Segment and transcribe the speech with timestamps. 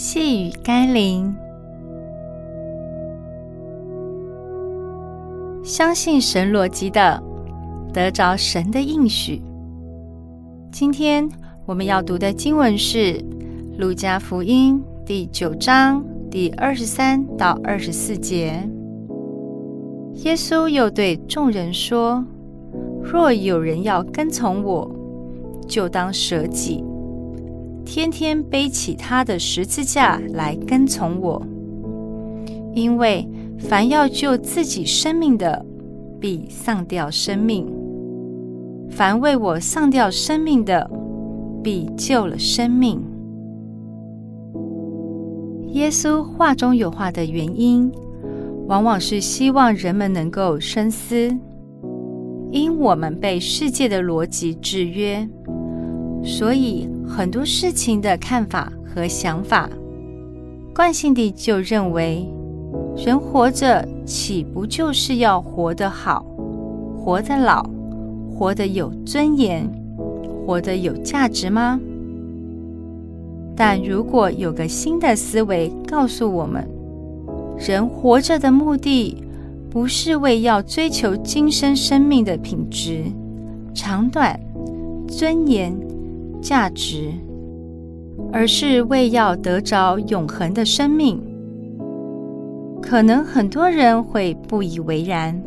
[0.00, 1.34] 细雨甘霖，
[5.64, 7.20] 相信神逻辑的，
[7.92, 9.42] 得着神的应许。
[10.70, 11.28] 今天
[11.66, 13.14] 我们要读的经文是
[13.76, 18.52] 《路加福音》第九章第二十三到二十四节。
[20.22, 22.24] 耶稣又对众人说
[23.02, 24.88] ：“若有人要跟从我，
[25.66, 26.84] 就当舍己。”
[27.88, 31.42] 天天背起他的十字架来跟从我，
[32.74, 33.26] 因为
[33.58, 35.64] 凡要救自己生命的，
[36.20, 37.64] 必丧掉生命；
[38.90, 40.88] 凡为我丧掉生命的，
[41.64, 43.00] 必救了生命。
[45.68, 47.90] 耶稣话中有话的原因，
[48.66, 51.34] 往往是希望人们能够深思，
[52.52, 55.26] 因我们被世界的逻辑制约。
[56.24, 59.68] 所以，很多事情的看法和想法，
[60.74, 62.28] 惯性地就认为，
[62.96, 66.24] 人活着岂不就是要活得好、
[66.96, 67.64] 活得老、
[68.30, 69.66] 活得有尊严、
[70.44, 71.80] 活得有价值吗？
[73.56, 76.68] 但如果有个新的思维告诉我们，
[77.58, 79.22] 人活着的目的，
[79.70, 83.04] 不是为要追求今生生命的品质、
[83.74, 84.38] 长短、
[85.08, 85.74] 尊严。
[86.40, 87.12] 价值，
[88.32, 91.20] 而是为要得着永恒的生命。
[92.80, 95.40] 可能很多人会不以为然，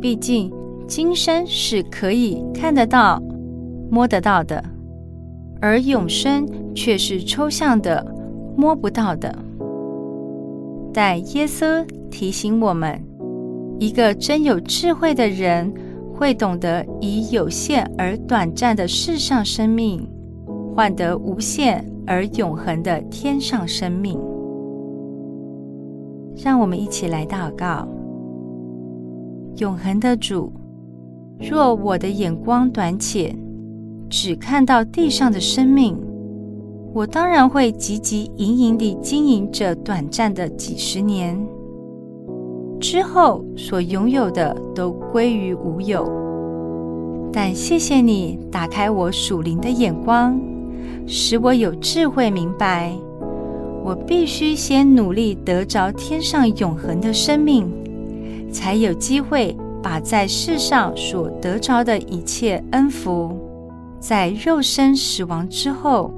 [0.00, 0.50] 毕竟
[0.88, 3.22] 今生是可以看得到、
[3.90, 4.64] 摸得到的，
[5.60, 8.04] 而永生却是抽象的、
[8.56, 9.34] 摸不到的。
[10.92, 13.00] 但耶稣提醒我们，
[13.78, 15.72] 一个真有智慧的人。
[16.20, 20.06] 会懂得以有限而短暂的世上生命，
[20.76, 24.20] 换得无限而永恒的天上生命。
[26.36, 27.88] 让我们一起来祷告：
[29.56, 30.52] 永恒的主，
[31.38, 33.34] 若我的眼光短浅，
[34.10, 35.98] 只看到地上的生命，
[36.92, 41.34] 我当然会汲汲营营地经营这短暂的几十年。
[42.80, 46.10] 之后所拥有的都归于无有，
[47.30, 50.40] 但谢谢你打开我属灵的眼光，
[51.06, 52.92] 使我有智慧明白，
[53.84, 57.70] 我必须先努力得着天上永恒的生命，
[58.50, 63.36] 才有机会把在世上所得着的一切恩福，
[64.00, 66.12] 在肉身死亡之后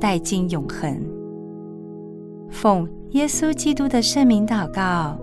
[0.00, 0.98] 带进永恒。
[2.48, 5.18] 奉耶稣基督的圣名祷告。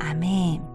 [0.00, 0.69] 阿门。